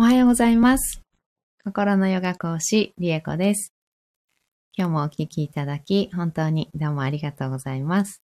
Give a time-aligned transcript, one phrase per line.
[0.00, 1.02] おはようございます。
[1.62, 3.74] 心のヨガ講師、リエコです。
[4.74, 8.22] 今日もお聞きいただき、本当にどうもありがとうございます。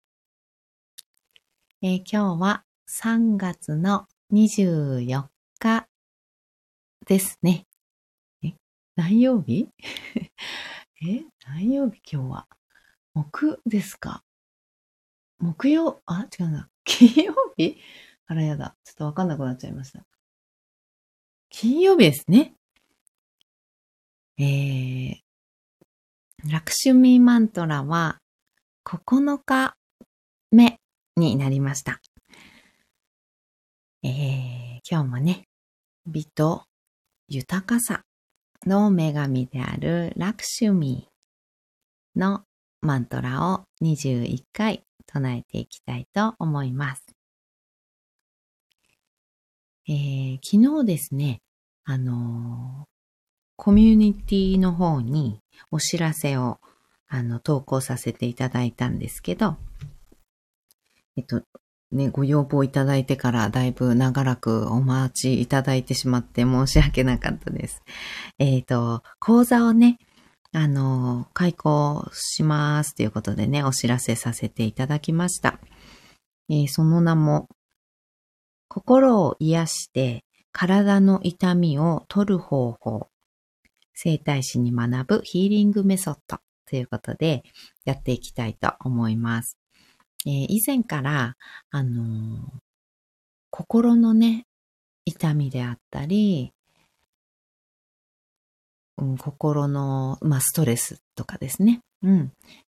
[1.82, 5.26] えー今日は3月の24
[5.58, 5.86] 日
[7.06, 7.66] ですね。
[8.42, 8.54] え、
[8.96, 9.68] 何曜日？
[11.06, 12.46] え、何曜日今日は？
[13.12, 14.24] 木ですか？
[15.38, 16.70] 木曜、あ、違うな。
[16.84, 17.76] 金曜日？
[18.26, 18.74] あらやだ。
[18.84, 20.06] ちょっとわかんなくなっちゃいました。
[21.60, 22.54] 金曜日ですね。
[24.38, 25.16] えー、
[26.48, 28.18] ラクシュミーマントラは
[28.84, 29.74] 9日
[30.52, 30.76] 目
[31.16, 32.00] になりました。
[34.04, 34.12] えー、
[34.88, 35.48] 今日もね、
[36.06, 36.62] 美と
[37.26, 38.02] 豊かさ
[38.64, 42.44] の女神であるラクシュミーの
[42.82, 47.04] マントラを21回唱えていきたいと思います。
[49.88, 51.40] えー昨日ですね、
[51.90, 52.84] あの
[53.56, 56.58] コミュニティの方にお知らせを
[57.08, 59.56] あの投稿させていただいたんですけど、
[61.16, 61.40] えっと、
[61.90, 67.82] ね、ご要望いただいてからだいぶ長らくお待ちいただいてしまって申し訳なかったです。
[68.38, 69.96] えっ、と、講座をね、
[70.52, 75.58] あの、開講しますということでね、お知らせさせていただきました。
[76.50, 77.48] えーその名も、
[78.68, 83.08] 心を癒して体の痛みを取る方法、
[83.94, 87.42] 整体師に学ぶヒーリングメソッドということで
[87.84, 89.56] やっていきたいと思います。
[90.26, 91.36] えー以前から、
[91.70, 92.58] あのー
[93.50, 94.46] 心のね、
[95.06, 96.52] 痛みであったり、
[98.98, 101.80] うん心の、まあ、ストレスとかですね。
[102.02, 102.32] うん。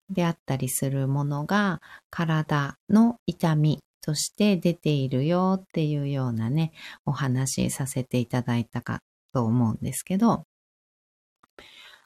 [0.10, 6.72] であったりするものが体の痛みとして出ているよっていうようなね、
[7.08, 9.02] お話しさせていただいたか
[9.34, 10.46] と思うんですけど、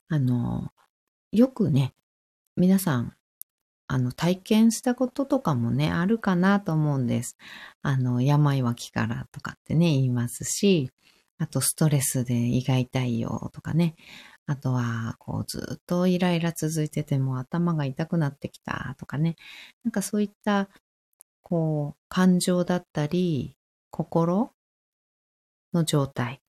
[0.08, 0.72] あの、
[1.34, 1.94] よくね、
[2.56, 3.14] 皆さん、
[3.88, 7.38] あの、体験したこととかもね、あるかなと思うんです。
[7.82, 10.90] あの、病は気からとかってね、言いますし、
[11.38, 13.96] あとストレスで胃が痛いよとかね。
[14.46, 19.36] あとは、こう、ずっとイライラ続いてても頭が痛くなってきたとかね。
[19.84, 20.70] なんかそういった、
[21.42, 23.56] こう、感情だったり、
[23.92, 24.52] 心
[25.74, 26.42] の状態。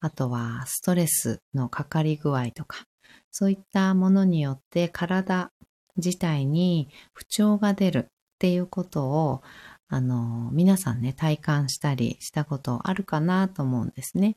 [0.00, 2.84] あとは、ストレスのかかり具合とか。
[3.30, 5.52] そういったものによって体
[5.96, 8.04] 自体に不調が出るっ
[8.38, 9.42] ていうことを、
[9.88, 14.36] あの、皆さんね、体感したりしたことあるかなと思うんですね。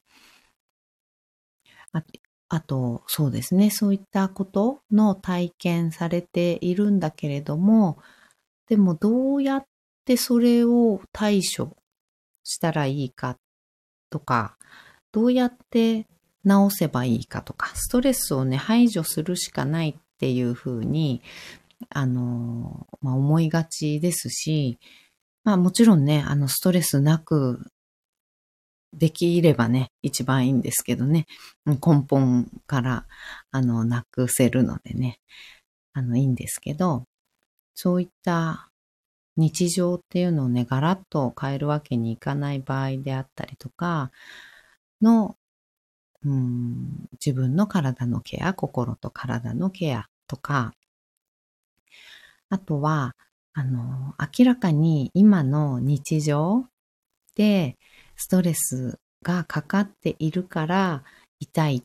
[1.94, 2.04] あ
[2.50, 7.98] あと、そうですね、そういったことの体験されているんだけれども、
[8.68, 9.66] でもどうやっ
[10.06, 11.76] てそれを対処
[12.44, 13.38] したらいいか
[14.10, 14.58] とか、
[15.12, 16.08] どうやって
[16.46, 21.22] 治せばいいかとか、ストレスをね、排除するしかないっていうふうに、
[21.90, 24.78] あの、まあ、思いがちですし、
[25.44, 27.72] まあもちろんね、あの、ストレスなく
[28.94, 31.26] できればね、一番いいんですけどね、
[31.66, 33.06] 根本から、
[33.52, 35.20] あの、なくせるのでね、
[35.94, 37.06] あの、いいんですけど、
[37.74, 38.70] そういった
[39.38, 44.12] 日常っていうのをね、ガラッと変えるわけにいかない場合であったりとか、
[45.02, 45.38] の、
[46.24, 50.74] うん、自分の体のケア、心と体のケアとか、
[52.50, 53.16] あとは、
[53.54, 56.68] あの、明らかに今の日常
[57.36, 57.78] で
[58.16, 61.04] ストレスがかかっているから
[61.40, 61.84] 痛い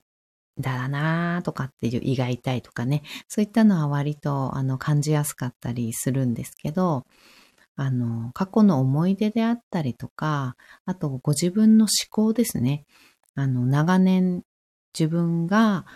[0.59, 7.05] だなとかっていう胃が痛いとかね、そういったのは割とあの感じやすかったりするんですけど、
[7.77, 12.85] あの、過去の思い出であったりとか、あとご自分の思考ですね。
[13.35, 14.43] あの、長年
[14.99, 15.87] 自分が、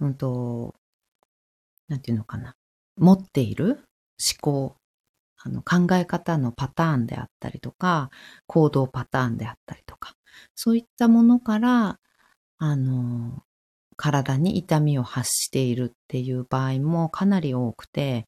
[0.00, 0.74] うんと、
[1.88, 2.56] なんていうのかな、
[2.96, 3.84] 持っている
[4.18, 4.76] 思考、
[5.36, 8.10] あの考え方のパターンであったりとか、
[8.46, 10.14] 行動パターンであったりとか、
[10.54, 11.98] そういったものから、
[12.58, 13.42] あの、
[13.96, 18.26] 体に痛みを発しているっていう場合もかなり多くて、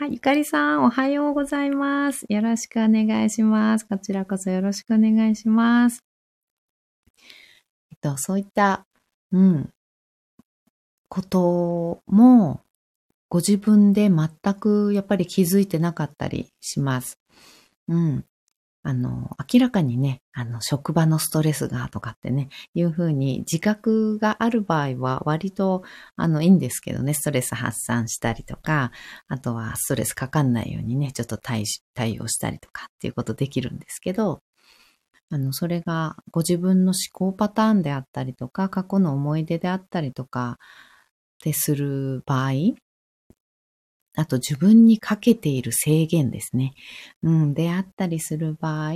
[0.00, 2.24] はい、ゆかりさん、おはようございます。
[2.28, 3.84] よろしくお願いします。
[3.84, 6.04] こちらこそよろしくお願いします。
[7.90, 8.86] えっと、そういった、
[9.32, 9.70] うん、
[11.08, 12.60] ことも、
[13.28, 17.18] ご自分で全くやっぱり気づいてなかったりします。
[17.88, 18.24] うん。
[18.82, 25.82] あの、明らかにね、あの、職場のストレスがとかってね、いうふうに自覚がある場合は割と、
[26.16, 28.92] あの、いいんですけどね、ストレス発散したりとか、
[29.26, 31.64] あとはストレスかかんないようにね、ちょっと対
[32.20, 34.40] 応したりとかっていうことできるんですけど、
[35.30, 40.58] あの、それがご自分の思考パターンであったりとか、過去の思い出であったりとか、
[41.44, 42.52] でする場合、
[44.16, 46.74] あと自分にかけている制限ですね。
[47.22, 48.92] うん、であったりする場合、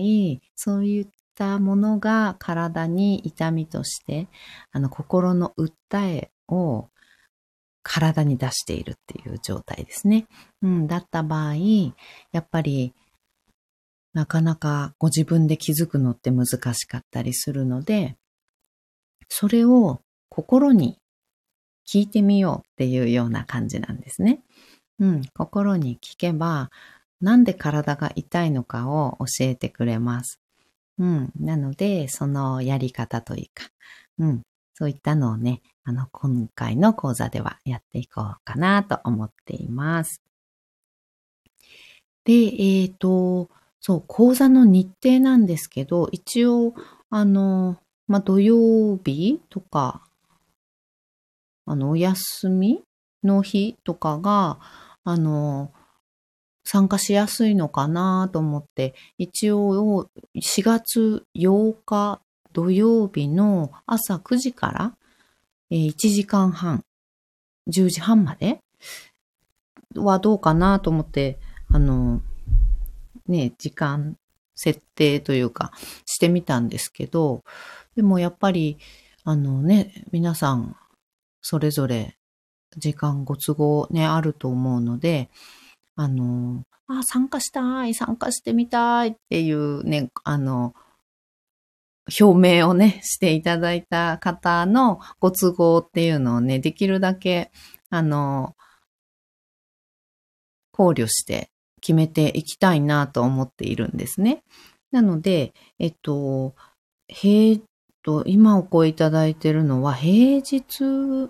[0.56, 4.28] そういったものが体に痛みとして、
[4.72, 6.88] あの、心の訴えを
[7.82, 10.26] 体に出しているっていう状態ですね。
[10.62, 12.94] うん、だった場合、やっぱり、
[14.12, 18.16] なかなかご自分で気づくのって難しかったりするので、
[19.28, 20.98] それを心に
[21.90, 24.42] 聞いてみようっていうような感じなんですね。
[24.98, 26.70] うん、心に聞けば、
[27.20, 30.40] なんで体が痛いのかを教えてくれます。
[30.98, 31.32] うん。
[31.38, 33.70] なので、そのやり方というか、
[34.18, 34.42] うん。
[34.74, 40.20] そういったのをね、あの、今回の講座ではやっていこうかなと思っています。
[42.24, 43.48] で、えっ、ー、と、
[43.80, 46.74] そう、講座の日程なんですけど、一応、
[47.10, 50.04] あの、まあ、土曜日とか、
[51.66, 52.82] あの、お休み
[53.22, 54.58] の日とかが、
[55.04, 55.72] あの、
[56.64, 62.20] 参加しやすいのかなと思って、一応4月8日
[62.52, 64.96] 土曜日の朝9時から、
[65.70, 66.84] え1時間半、
[67.68, 68.60] 10時半まで
[69.96, 71.38] はどうかなと思って、
[71.68, 72.22] あの、
[73.26, 74.16] ね、時間
[74.54, 75.72] 設定というか
[76.04, 77.42] してみたんですけど、
[77.96, 78.78] でもやっぱり、
[79.24, 80.76] あのね、皆さん
[81.40, 82.16] それぞれ
[82.76, 85.30] 時間ご都合ね、あると思うので、
[85.96, 90.74] あの、あ、参加したい、参加してみたいっていうね、あの、
[92.20, 97.52] 表明をね、していただいた方のご都合っていうのをね、できるだけ、
[97.90, 98.56] あの、
[100.72, 104.42] 考慮して決めていきたいなと思っているんですね。
[104.90, 106.54] なので、えっと、
[107.08, 107.60] 平、
[108.02, 110.80] と、今お声いただいてるのは平日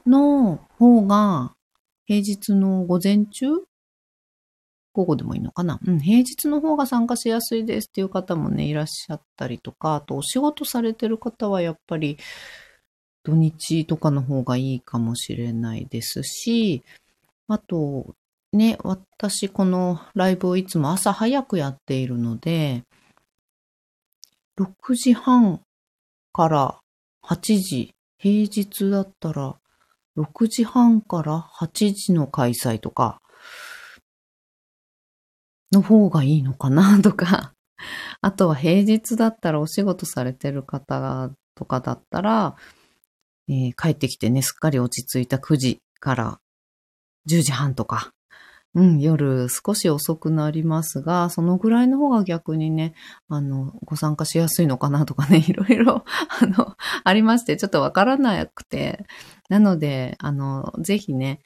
[0.06, 1.52] の方が、
[2.06, 3.46] 平日の午前中
[4.94, 5.80] 午後でもいいのかな？
[5.86, 12.18] うん、平日の方が参加しやすいですっていう方もね、いらっしゃったりとか、あとお仕事されてる方はやっぱり
[13.22, 16.82] 土日とかの方がいいかもしれないですし、
[17.48, 18.14] あと、
[18.52, 22.82] ね、私このライブをいつも朝早くやっているので、
[24.58, 25.62] 6時半
[26.32, 26.80] から
[27.24, 29.56] 8時、平日だったら
[30.16, 33.20] 6時半から8時の開催とか、
[35.72, 37.54] の方がいいのかな とか、
[38.20, 42.56] あとは平日だったらお仕事されてる方とかだったら、
[43.48, 46.40] えー、帰ってきてね、すっかり落ち着いた9時から
[47.28, 48.12] 10時半とか、
[48.74, 52.94] うん、夜少し遅くなりますが、そのぐらいの方が逆にね、
[53.28, 56.04] あの、ご参加しやすいのかなとかね、 いろいろ、
[56.40, 59.04] あの、ありまして、ちょっとわからなくて、
[59.50, 61.40] なので、あの、ぜひね、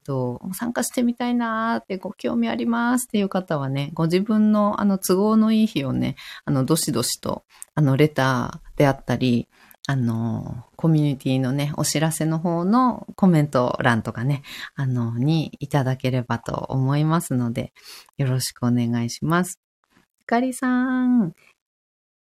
[0.00, 7.44] と、参加してみたいなーってご興味ありますっていう方はね、ご自分のあの都合のいい日をね、あの、どしどしと、
[7.76, 9.48] あの、レターであったり、
[9.86, 14.42] あの、コミュニティのね、お知らせの方のコメント欄とかね、
[14.74, 17.72] あの、にいただければと思いますので、
[18.16, 19.60] よろしくお願いします。
[20.20, 21.34] ひかりさん、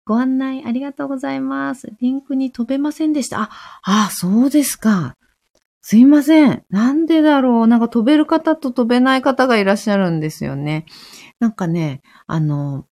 [0.04, 1.93] ご案内ありがとうございます。
[2.00, 3.43] リンクに飛べませんでした。
[3.43, 3.50] あ、
[3.82, 5.17] あ、そうですか。
[5.82, 6.65] すいません。
[6.69, 7.67] なんでだろう。
[7.69, 10.84] なんか飛べる方と飛べない方がいらっしゃるんですよね。
[11.38, 12.86] なんかね、あの、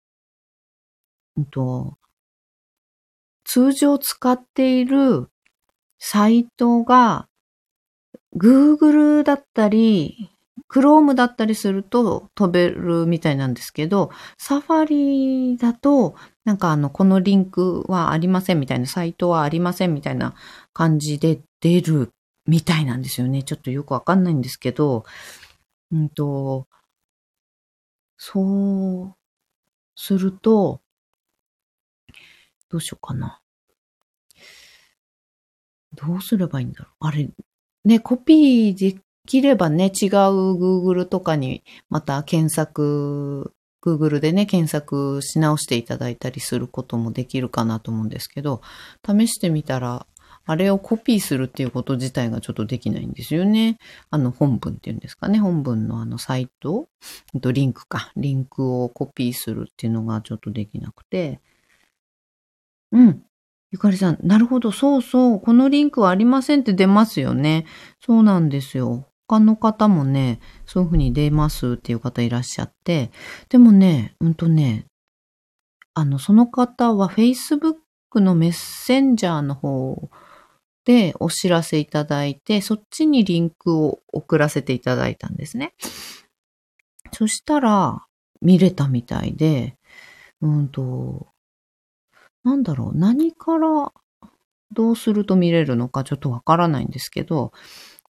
[1.36, 1.96] うんと、
[3.44, 5.28] 通常使っている
[5.98, 7.28] サイトが
[8.36, 10.30] Google だったり、
[10.70, 20.34] Chrome だったりすると飛べるみたいなんですけど、サファリだと、なんかあの、このリンクはありませんみたいな、サイトはありませんみたいな
[20.72, 22.10] 感じで出る
[22.46, 23.42] みたいなんですよね。
[23.42, 25.04] ちょっとよくわかんないんですけど、
[25.92, 26.66] うんと、
[28.16, 29.14] そう
[29.96, 30.81] すると、
[32.72, 33.38] どうしようかな。
[35.94, 37.06] どうすればいいんだろう。
[37.06, 37.28] あれ、
[37.84, 43.52] ね、コピーできればね、違う Google とかにまた検索、
[43.84, 48.62] Google でね、検索し直していただいたりすることもできるかなと思うんですけど、
[49.06, 50.06] 試してみたら
[50.44, 53.78] あれをコピーするっていうこと自体がちょっとできないんですよね。
[54.10, 55.38] あの本文っていうんですかね。
[55.38, 56.88] 本文のあのサイト、
[57.34, 58.12] リンクか。
[58.16, 61.40] リンクをコピーするっていうのがちょっとできなくて。
[62.92, 63.22] うん。
[63.70, 65.40] ゆかりさん、なるほど、そうそう。
[65.40, 67.66] このリンクはありませんって出ますよね。
[68.00, 69.08] そうなんですよ。
[69.26, 73.10] 他の方もね、そういうふうに出ますっていう方いらっしゃって。
[73.48, 74.84] でもね、うんとね、
[75.94, 77.76] あの、その方は Facebook
[78.16, 80.10] のメッセンジャーの方
[80.84, 85.74] でお知らせいただいて、そっちにリンクを送らせていただいたんですね。
[87.12, 88.04] そしたら、
[88.42, 89.76] 見れたみたいで、
[90.42, 91.31] うんと、
[92.44, 93.92] なんだろう、何から
[94.72, 97.52] どうすると見れるのかちょっとわからないんですけど、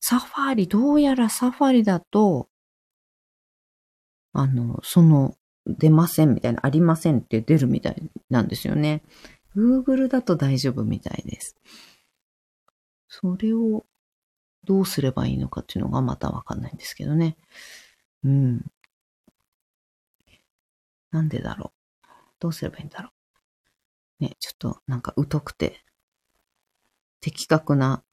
[0.00, 2.48] サファリ、どうやらサファリだと、
[4.32, 5.36] あの、その、
[5.66, 9.02] 出ませんみたいな、ありませんって出るみたいなんですよね。
[9.54, 11.56] Google だと大丈夫みたいです。
[13.08, 13.84] それを
[14.64, 17.36] どうすればいいのかっていうのがまたわかんないんですけどね。
[18.24, 18.64] うん。
[21.10, 21.72] なんでだろ
[22.04, 22.08] う。
[22.40, 23.21] どうすればいいんだろう。
[24.22, 25.82] ね、ちょっとなんか疎くて、
[27.20, 28.04] 的確な、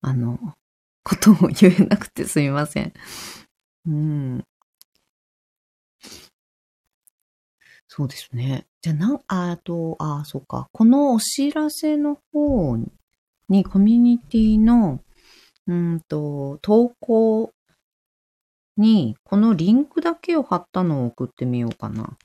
[0.00, 0.38] あの、
[1.04, 2.92] ことを言えなくてすみません。
[3.86, 4.44] うん。
[7.86, 8.66] そうですね。
[8.82, 10.68] じゃあ、なん、あと、あ、そうか。
[10.72, 12.76] このお知らせの方
[13.48, 14.98] にコミュニティの、
[15.68, 17.52] うんと、投稿
[18.76, 22.16] に、このリンクだけを貼ったのを送ってみようかな。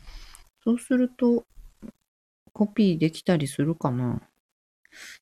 [0.64, 1.46] そうすると、
[2.60, 4.22] コピーできたりするかな？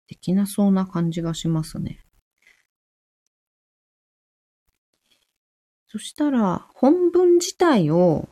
[0.07, 1.99] できなそうな感じがしますね。
[5.85, 8.27] そしたら、本文自体を、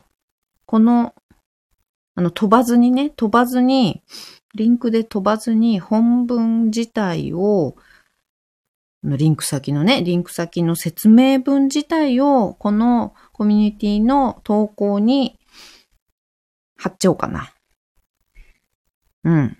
[0.64, 1.14] この
[2.16, 4.02] あの、飛ばずにね、飛ばずに、
[4.56, 7.76] リンクで飛ばずに本文自体を、
[9.04, 15.38] リンク先のね、リンク先の説明文自体を、このコミュニティの投稿に
[16.76, 17.52] 貼っちゃおうかな。
[19.26, 19.56] うん。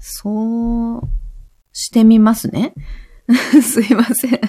[0.00, 1.02] そう
[1.72, 2.74] してみますね。
[3.62, 4.40] すいません。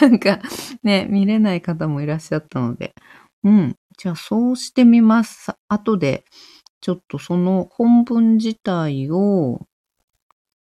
[0.00, 0.40] なんか
[0.82, 2.92] ね、見れない方もいらっしゃったので。
[3.44, 3.76] うん。
[3.96, 5.52] じゃあそうしてみます。
[5.68, 6.24] 後で
[6.80, 9.60] ちょっとその本文自体を、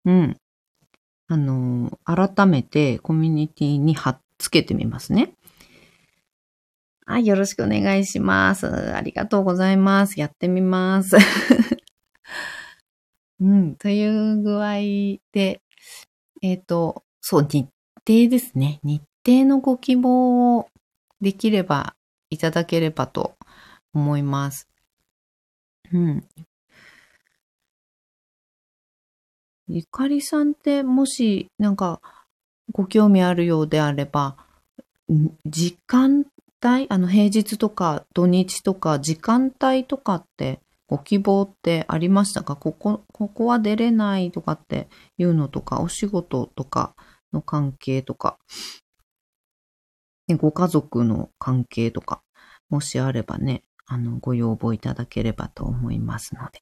[0.06, 0.38] うん、
[1.27, 5.34] あの、改めてコミュニティに貼っつけてみますね。
[7.08, 8.68] はい、よろしくお願いします。
[8.68, 10.20] ありがとうございます。
[10.20, 11.18] やってみます。
[13.39, 14.75] うん、という具合
[15.34, 15.62] で、
[16.42, 17.68] えっ、ー、と、そう、日
[18.08, 18.80] 程ですね。
[18.84, 20.70] 日程のご希望を
[21.22, 21.96] できれば
[22.30, 23.36] いただければと
[23.94, 24.70] 思います。
[25.92, 26.27] うん。
[29.68, 32.00] ゆかりさんってもしなんか
[32.72, 34.38] ご興味あるようであれば、
[35.46, 36.25] 時間
[36.63, 42.56] 帯、あの平日とか土日とか時間帯とかってご希望ってありましたか？
[42.56, 44.88] ここ、ここは出れないとかって
[45.18, 46.96] いうのとか、お仕事とか
[47.34, 48.38] の関係とか、
[50.39, 52.22] ご家族の関係とか、
[52.70, 56.62] もしあればね、あの、ご要望いただければと思いますので。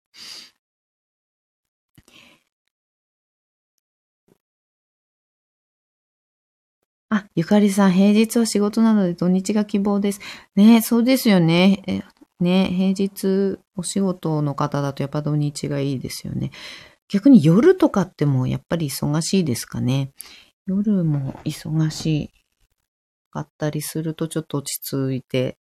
[7.09, 10.19] あ、ゆかりさん、平日は仕事なので土日が希望です。
[10.55, 12.03] ねそうですよね。
[12.39, 16.51] ね平日お仕事の方だとやっぱ土日がいいですよね。
[17.09, 20.11] 逆に夜とかってもやっぱり忙しいですかね。
[20.65, 22.31] 夜も忙し
[23.31, 25.57] かったりするとちょっと落ち着いて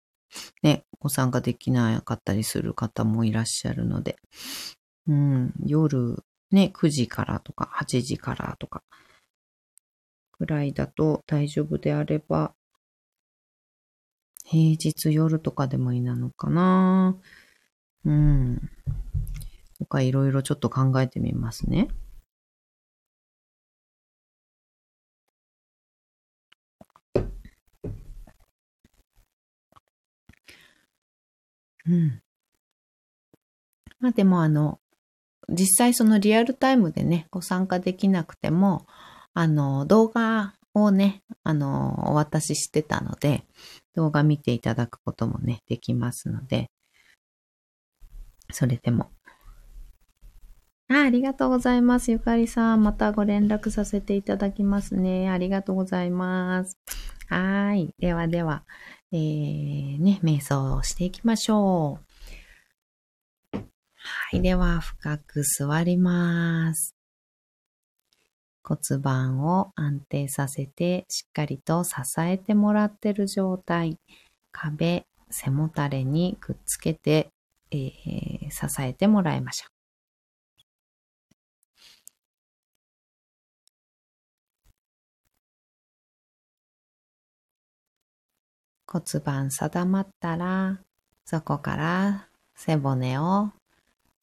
[0.62, 4.18] ね、ご参加できなかったりする方もいらっしゃるので、
[5.08, 8.84] うん、夜ね、9時からとか8時からとか、
[10.40, 12.54] ぐらいだと大丈夫であれば、
[14.52, 17.16] 平日夜とかでもいいなのかな
[18.04, 18.70] うん。
[19.78, 21.88] とかいろいろちょっと考えてみますね。
[31.86, 32.22] うん。
[34.00, 34.80] まあでもあの、
[35.48, 38.88] 実際そのリアルタイムでね、ご参加できなくても、
[39.36, 43.44] あの、動画をね、あの、お渡ししてたので、
[44.00, 46.72] 動画見ていただくこともね、できますので、
[48.50, 49.12] それでも。
[50.88, 52.10] あありがとうございます。
[52.10, 52.84] ゆかりさん。
[52.84, 55.30] またご連絡させていただきますね。
[55.30, 56.78] ありがとうございます。
[57.28, 57.94] はい。
[58.00, 58.64] ではでは。
[59.12, 62.00] えー、ね、瞑想をしていきましょ
[63.52, 63.58] う。
[63.58, 64.42] はい。
[64.42, 66.99] では、深く座ります。
[68.70, 73.98] 骨盤を安定させて、しっかりと支えてもらってる状態。
[74.52, 77.32] 壁、背もたれにくっつけて、
[77.72, 79.72] えー、支えてもらいましょう。
[88.86, 90.80] 骨盤定まったら、
[91.26, 93.52] そこから背骨を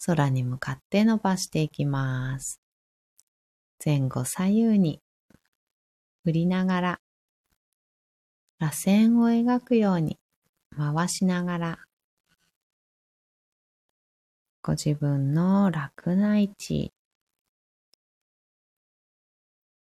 [0.06, 2.65] 空に向かって伸ばしていきます。
[3.84, 5.00] 前後左右に
[6.24, 7.00] 振りながら、
[8.58, 10.18] 螺旋を描くように
[10.76, 11.78] 回しながら、
[14.62, 16.92] ご自分の楽な位置、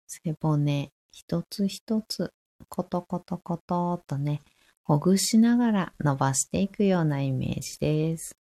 [0.07, 2.31] 背骨一つ一つ
[2.69, 4.41] コトコトコトとね、
[4.83, 8.36] ほぐしながら伸ばしていくようなイメージです。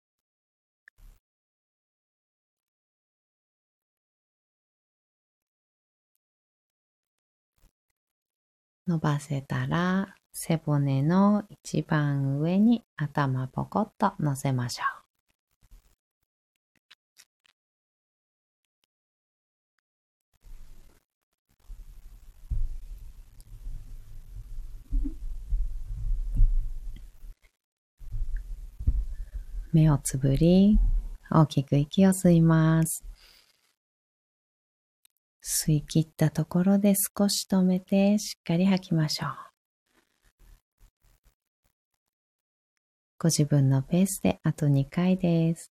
[8.87, 15.01] 伸ばせたら背骨の一番上に頭ポコッと乗せましょう。
[29.73, 30.79] 目をつぶり、
[31.29, 33.10] 大きく息を吸います。
[35.43, 39.29] 吸い切ったところで少し止めてしっかり吐きましょう。
[43.17, 45.70] ご自分のペースであと2回です。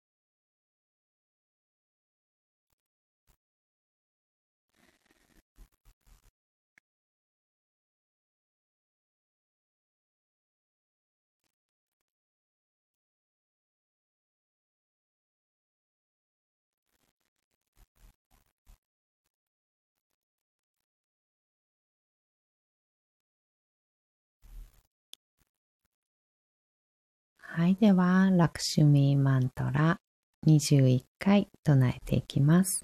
[27.55, 29.99] はい、では、ラクシュミーマントラ
[30.47, 32.83] 21回唱えていきます。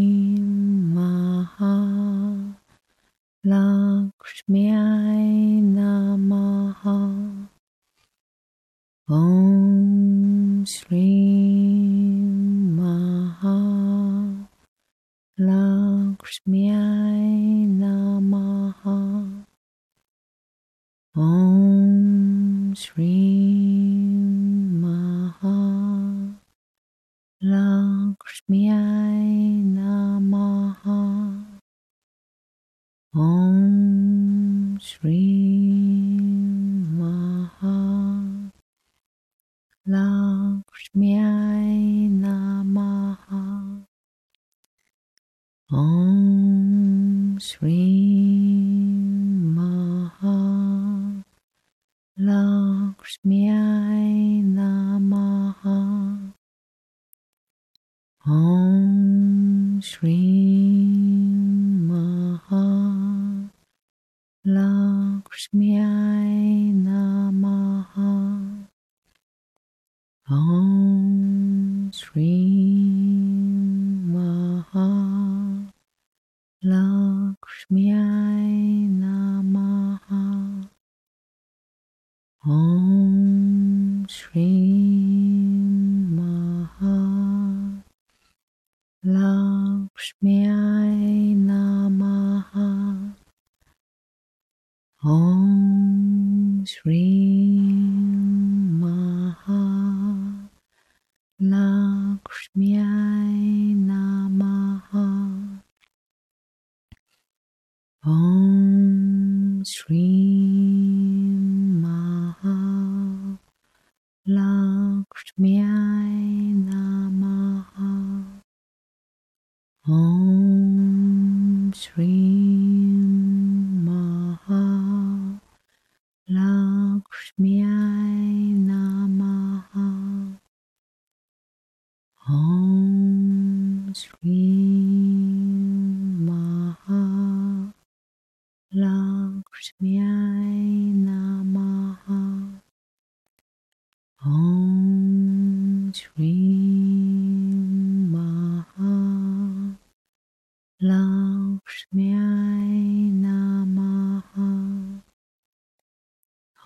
[95.05, 95.42] 哦。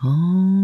[0.02, 0.55] 哦。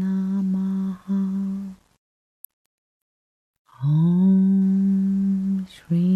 [0.00, 1.22] Namaha
[3.84, 6.15] Om Shri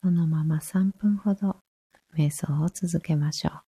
[0.00, 1.56] そのまま3分ほど
[2.16, 3.65] 瞑想を続けましょう。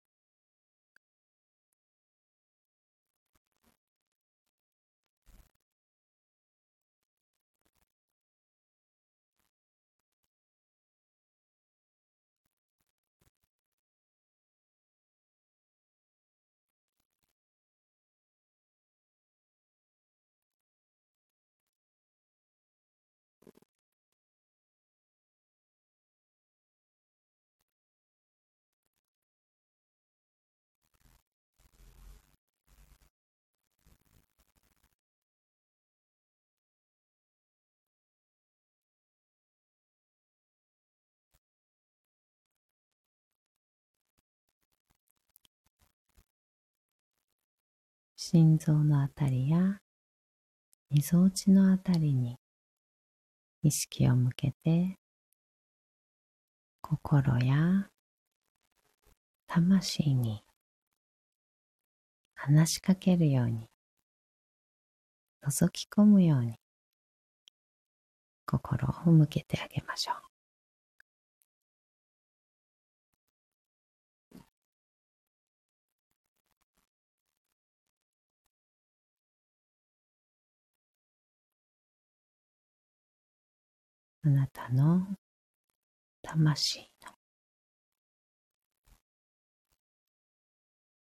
[48.25, 49.81] 心臓のあたりや
[50.89, 52.37] みぞおちのあたりに
[53.61, 54.97] 意識を向けて
[56.81, 57.89] 心や
[59.45, 60.41] 魂に
[62.33, 63.67] 話しかけるように
[65.45, 66.55] 覗き込むように
[68.45, 70.32] 心を向けてあげましょう。
[84.25, 85.05] あなたの
[86.21, 87.11] 魂の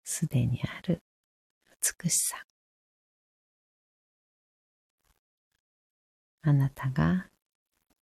[0.06, 1.02] すでにある
[2.04, 2.38] 美しさ。
[6.44, 7.28] あなたが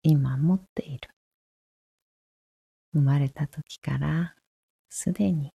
[0.02, 1.08] 今持っている。
[2.92, 4.36] 生まれた時から
[4.88, 5.50] すでに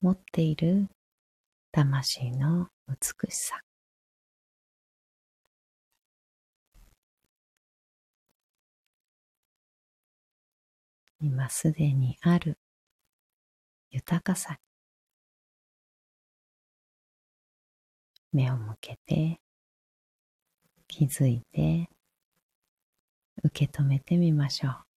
[0.00, 0.88] 持っている
[1.70, 3.65] 魂の美しさ。
[11.20, 12.58] 今すでにある
[13.90, 14.58] 豊かさに
[18.32, 19.40] 目を向けて
[20.88, 21.88] 気づいて
[23.42, 24.95] 受け止めてみましょう。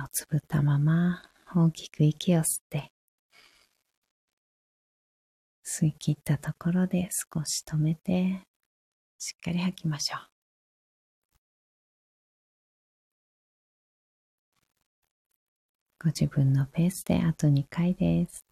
[0.00, 1.22] 目をつぶったまま
[1.54, 2.90] 大きく息を吸って、
[5.64, 8.40] 吸い切ったところで少し止めて、
[9.18, 10.20] しっかり吐きましょう。
[16.02, 18.49] ご自分のペースであと2回です。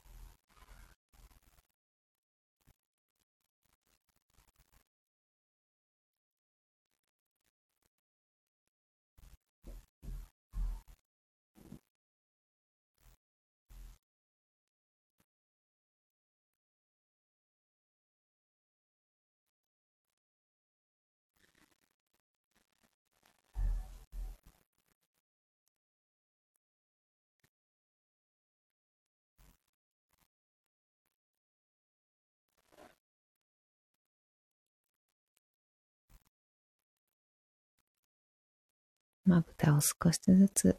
[39.28, 40.78] まぶたを少しずつ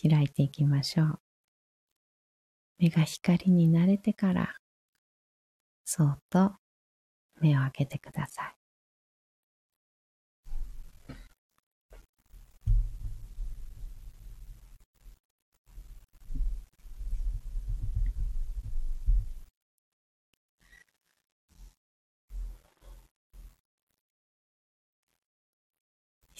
[0.00, 1.18] 開いていきましょう。
[2.78, 4.54] 目が光に慣れてから、
[5.84, 6.52] そっと
[7.40, 8.63] 目を開けてください。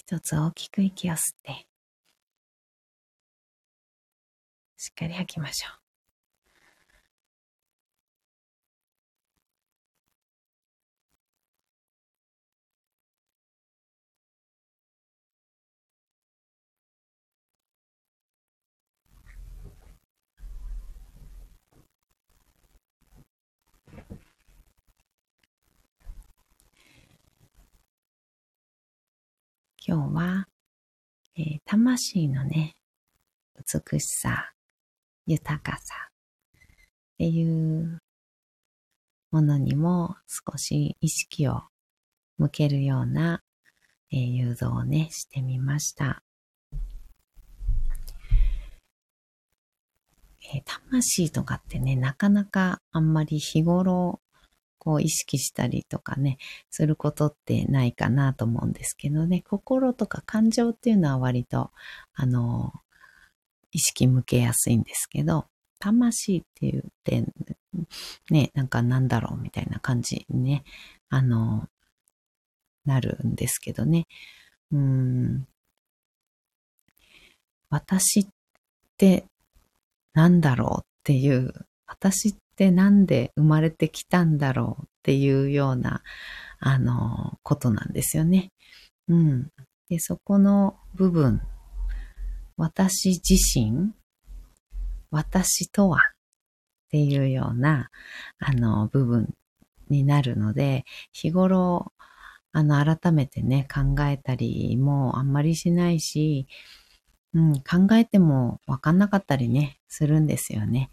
[0.07, 1.65] 一つ大きく息を吸って、
[4.77, 5.84] しっかり吐きましょう。
[29.87, 30.47] 今日は、
[31.37, 32.75] えー、魂のね、
[33.55, 34.51] 美しさ、
[35.27, 36.11] 豊かさっ
[37.19, 37.99] ていう
[39.29, 41.61] ものにも少し意識を
[42.39, 43.43] 向けるような、
[44.11, 46.23] えー、誘導をね、してみました。
[50.51, 54.19] えー、魂とかってね、なかなかあんまり日頃
[54.85, 56.37] こう意識したりとかね、
[56.69, 61.71] することってないかなと思うんですけどね、心とか感情っていうのは割と、
[62.13, 62.71] あの、
[63.71, 65.47] 意識向けやすいんですけど、
[65.79, 67.25] 魂って言って、
[68.29, 70.63] ね、なんかなんだろうみたいな感じにね、
[71.09, 71.67] あの、
[72.85, 74.05] なるんですけどね。
[74.71, 75.47] うん。
[77.69, 78.27] 私っ
[78.97, 79.25] て
[80.13, 81.51] なんだろうっていう、
[81.87, 86.03] 私っってなんで生まれてきたんだろうっていうような、
[86.59, 88.53] あの、ことなんですよね。
[89.09, 89.51] うん。
[89.89, 91.41] で、そこの部分、
[92.55, 93.91] 私自身、
[95.11, 96.01] 私とはっ
[96.91, 97.89] ていうような、
[98.39, 99.33] あの、部分
[99.89, 101.91] になるので、日頃、
[102.53, 106.47] あの、改めてね、考えたりもあんまりしないし、
[107.33, 110.89] うん、考えてもわかんなかったりね、するんですよね。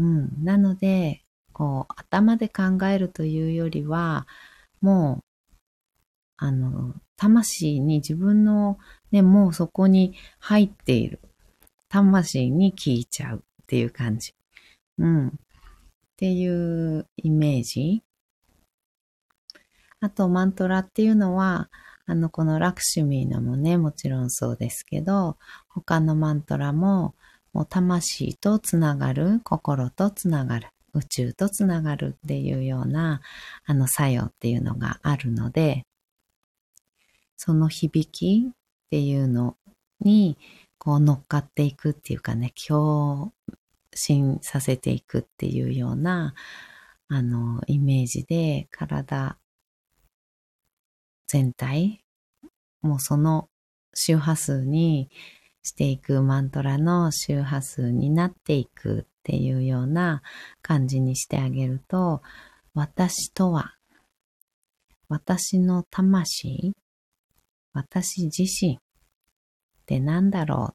[0.00, 0.30] うん。
[0.42, 4.26] なので、こう、頭で考えるというよりは、
[4.80, 5.24] もう、
[6.38, 8.78] あの、魂に自分の、
[9.12, 11.20] ね、もうそこに入っている。
[11.90, 14.34] 魂に聞いちゃうっていう感じ。
[14.96, 15.28] うん。
[15.28, 15.32] っ
[16.16, 18.02] ていうイメージ。
[20.00, 21.68] あと、マントラっていうのは、
[22.06, 25.36] あの、このラクシュミーのもね、もちろんそうですけど、
[25.68, 27.14] 他のマントラも、
[27.52, 33.20] もう魂とつながる、心とつながる、宇宙とつながるっていうような、
[33.64, 35.84] あの作用っていうのがあるので、
[37.36, 38.52] その響きっ
[38.90, 39.56] ていうの
[40.00, 40.38] に、
[40.78, 43.32] こう乗っかっていくっていうかね、共
[43.94, 46.34] 振させていくっていうような、
[47.08, 49.36] あの、イメージで体
[51.26, 52.04] 全体、
[52.82, 53.48] もうその
[53.94, 55.10] 周波数に
[55.62, 60.22] していくマントラの周波数になっていくっていうような
[60.62, 62.22] 感じにしてあげると、
[62.74, 63.76] 私とは、
[65.08, 66.72] 私の魂、
[67.72, 68.78] 私自身っ
[69.86, 70.74] て何だろう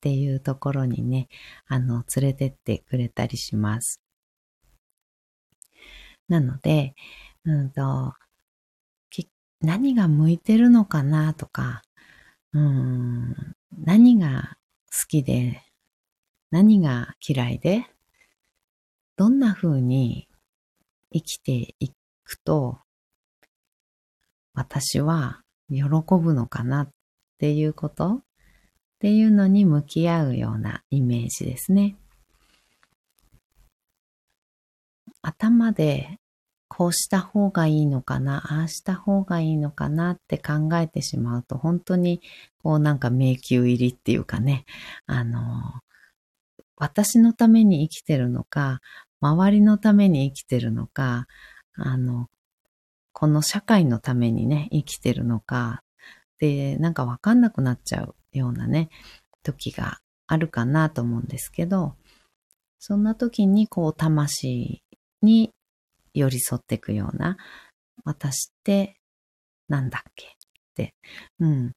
[0.00, 1.28] ていうところにね、
[1.66, 4.00] あの、連れてってくれたりします。
[6.28, 6.94] なので、
[7.44, 8.14] うんと、
[9.62, 11.82] 何が向いてるのかなとか、
[12.54, 13.34] うん、
[13.78, 14.56] 何が
[14.90, 15.62] 好きで、
[16.50, 17.86] 何が嫌いで、
[19.16, 20.28] どんな風に
[21.12, 21.90] 生きてい
[22.24, 22.78] くと、
[24.54, 25.84] 私は喜
[26.20, 26.90] ぶのかなっ
[27.38, 28.22] ていうことっ
[29.02, 31.96] っていうのに向き合うようなイメージですね。
[35.22, 36.20] 頭で
[36.74, 42.22] こうした方がいいのかな、ああした方がいいのかなって考えてしまうと、本当に
[42.62, 44.64] こうなんか迷宮入りっていうかね、
[45.04, 45.82] あの、
[46.76, 48.80] 私のために生きてるのか、
[49.20, 51.26] 周りのために生きてるのか、
[51.74, 52.28] あの、
[53.12, 55.82] この社会のためにね、生きてるのか、
[56.38, 58.88] で、なんかわかんなくなっちゃうようなね、
[59.42, 61.96] 時があるかなと思うんですけど、
[62.78, 64.82] そんな時にこう魂
[65.20, 65.52] に
[66.14, 67.36] 寄り添っていくような、
[68.04, 68.96] 私って
[69.68, 70.26] なんだっけ？
[70.26, 70.28] っ
[70.74, 70.94] て、
[71.38, 71.72] うん。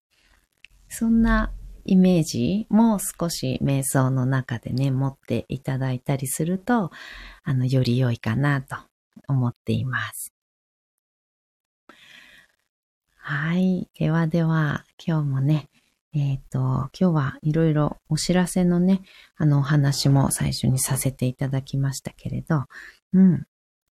[0.89, 1.51] そんな
[1.83, 6.91] イメージも少し瞑想の中でね、持っていただいたりすると、
[7.43, 8.75] あの、より良いかなと
[9.27, 10.33] 思っています。
[13.17, 13.89] はい。
[13.97, 15.69] ではでは、今日もね、
[16.13, 19.01] えっ、ー、と、今日はいろいろお知らせのね、
[19.35, 22.65] あのお話も最初にさせていただきましたけれど、
[23.13, 23.45] うん。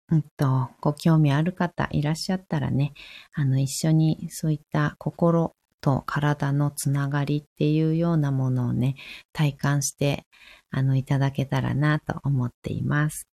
[0.10, 2.94] うんと、ご興味ある方いらっしゃったらね、
[3.34, 8.96] あの、一緒にそういった心と体のつながりっていうようなものをね、
[9.34, 10.26] 体感して、
[10.72, 13.28] あの、いただけたらなと思っています。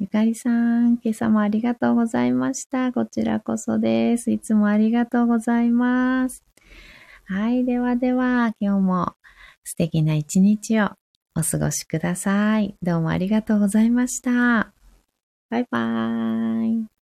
[0.00, 2.92] ゆかりさん、今朝もありがとうございました。
[2.92, 4.30] こちらこそです。
[4.30, 6.44] いつもありがとうございます。
[7.26, 9.16] はい、ではでは、今日も
[9.64, 10.90] 素敵な一日を
[11.38, 12.74] お過ごしください。
[12.82, 14.72] どうもありがとうございました。
[15.50, 16.97] バイバーイ。